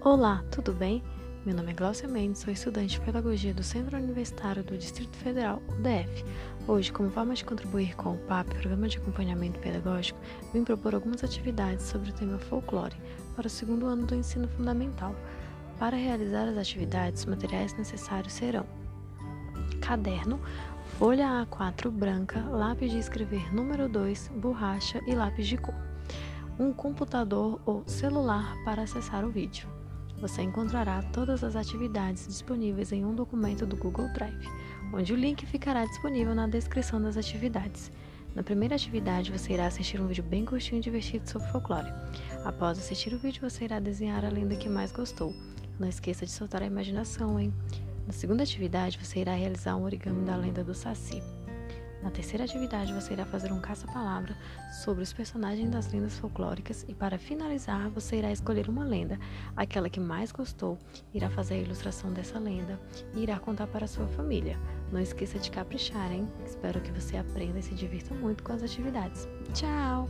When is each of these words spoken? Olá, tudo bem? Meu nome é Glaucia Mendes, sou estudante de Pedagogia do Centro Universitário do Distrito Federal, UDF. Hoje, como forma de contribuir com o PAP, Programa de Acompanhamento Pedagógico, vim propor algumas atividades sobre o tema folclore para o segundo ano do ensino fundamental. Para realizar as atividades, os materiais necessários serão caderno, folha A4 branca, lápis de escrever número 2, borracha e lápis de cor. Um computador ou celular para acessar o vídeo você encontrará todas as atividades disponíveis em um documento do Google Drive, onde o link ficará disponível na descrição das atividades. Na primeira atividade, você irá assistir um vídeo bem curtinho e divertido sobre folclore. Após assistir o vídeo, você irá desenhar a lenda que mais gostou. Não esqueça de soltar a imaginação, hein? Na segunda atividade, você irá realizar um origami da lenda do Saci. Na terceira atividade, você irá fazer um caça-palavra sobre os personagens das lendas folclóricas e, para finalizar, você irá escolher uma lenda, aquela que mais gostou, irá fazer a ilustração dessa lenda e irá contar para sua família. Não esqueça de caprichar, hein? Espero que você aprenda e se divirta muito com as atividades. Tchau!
Olá, 0.00 0.44
tudo 0.52 0.72
bem? 0.72 1.02
Meu 1.44 1.56
nome 1.56 1.72
é 1.72 1.74
Glaucia 1.74 2.06
Mendes, 2.06 2.42
sou 2.42 2.52
estudante 2.52 2.90
de 2.90 3.00
Pedagogia 3.00 3.52
do 3.52 3.64
Centro 3.64 3.96
Universitário 3.96 4.62
do 4.62 4.78
Distrito 4.78 5.16
Federal, 5.16 5.60
UDF. 5.70 6.24
Hoje, 6.68 6.92
como 6.92 7.10
forma 7.10 7.34
de 7.34 7.44
contribuir 7.44 7.96
com 7.96 8.14
o 8.14 8.18
PAP, 8.18 8.46
Programa 8.46 8.86
de 8.86 8.96
Acompanhamento 8.96 9.58
Pedagógico, 9.58 10.20
vim 10.52 10.62
propor 10.62 10.94
algumas 10.94 11.24
atividades 11.24 11.84
sobre 11.84 12.10
o 12.10 12.12
tema 12.12 12.38
folclore 12.38 12.94
para 13.34 13.48
o 13.48 13.50
segundo 13.50 13.86
ano 13.86 14.06
do 14.06 14.14
ensino 14.14 14.46
fundamental. 14.46 15.16
Para 15.80 15.96
realizar 15.96 16.48
as 16.48 16.56
atividades, 16.56 17.22
os 17.22 17.26
materiais 17.26 17.76
necessários 17.76 18.34
serão 18.34 18.64
caderno, 19.80 20.40
folha 20.96 21.44
A4 21.44 21.90
branca, 21.90 22.38
lápis 22.48 22.92
de 22.92 22.98
escrever 22.98 23.52
número 23.52 23.88
2, 23.88 24.30
borracha 24.36 25.02
e 25.08 25.14
lápis 25.16 25.48
de 25.48 25.56
cor. 25.56 25.74
Um 26.56 26.72
computador 26.72 27.60
ou 27.66 27.82
celular 27.88 28.54
para 28.64 28.82
acessar 28.82 29.24
o 29.24 29.30
vídeo 29.30 29.77
você 30.20 30.42
encontrará 30.42 31.02
todas 31.12 31.44
as 31.44 31.56
atividades 31.56 32.26
disponíveis 32.26 32.92
em 32.92 33.04
um 33.04 33.14
documento 33.14 33.64
do 33.64 33.76
Google 33.76 34.08
Drive, 34.12 34.48
onde 34.92 35.12
o 35.12 35.16
link 35.16 35.46
ficará 35.46 35.84
disponível 35.84 36.34
na 36.34 36.46
descrição 36.46 37.00
das 37.00 37.16
atividades. 37.16 37.90
Na 38.34 38.42
primeira 38.42 38.74
atividade, 38.74 39.32
você 39.32 39.54
irá 39.54 39.66
assistir 39.66 40.00
um 40.00 40.06
vídeo 40.06 40.22
bem 40.24 40.44
curtinho 40.44 40.78
e 40.78 40.82
divertido 40.82 41.28
sobre 41.28 41.48
folclore. 41.48 41.92
Após 42.44 42.78
assistir 42.78 43.12
o 43.14 43.18
vídeo, 43.18 43.48
você 43.48 43.64
irá 43.64 43.80
desenhar 43.80 44.24
a 44.24 44.28
lenda 44.28 44.56
que 44.56 44.68
mais 44.68 44.92
gostou. 44.92 45.34
Não 45.78 45.88
esqueça 45.88 46.26
de 46.26 46.32
soltar 46.32 46.62
a 46.62 46.66
imaginação, 46.66 47.38
hein? 47.38 47.52
Na 48.06 48.12
segunda 48.12 48.42
atividade, 48.42 48.98
você 49.02 49.20
irá 49.20 49.34
realizar 49.34 49.76
um 49.76 49.84
origami 49.84 50.24
da 50.24 50.36
lenda 50.36 50.64
do 50.64 50.74
Saci. 50.74 51.22
Na 52.02 52.10
terceira 52.10 52.44
atividade, 52.44 52.92
você 52.92 53.12
irá 53.12 53.24
fazer 53.24 53.52
um 53.52 53.60
caça-palavra 53.60 54.36
sobre 54.84 55.02
os 55.02 55.12
personagens 55.12 55.68
das 55.70 55.92
lendas 55.92 56.16
folclóricas 56.18 56.84
e, 56.88 56.94
para 56.94 57.18
finalizar, 57.18 57.88
você 57.90 58.16
irá 58.16 58.30
escolher 58.30 58.68
uma 58.68 58.84
lenda, 58.84 59.18
aquela 59.56 59.90
que 59.90 59.98
mais 59.98 60.30
gostou, 60.30 60.78
irá 61.12 61.28
fazer 61.28 61.54
a 61.54 61.58
ilustração 61.58 62.12
dessa 62.12 62.38
lenda 62.38 62.80
e 63.14 63.22
irá 63.22 63.38
contar 63.38 63.66
para 63.66 63.86
sua 63.86 64.06
família. 64.08 64.58
Não 64.92 65.00
esqueça 65.00 65.38
de 65.38 65.50
caprichar, 65.50 66.12
hein? 66.12 66.28
Espero 66.46 66.80
que 66.80 66.92
você 66.92 67.16
aprenda 67.16 67.58
e 67.58 67.62
se 67.62 67.74
divirta 67.74 68.14
muito 68.14 68.44
com 68.44 68.52
as 68.52 68.62
atividades. 68.62 69.28
Tchau! 69.52 70.08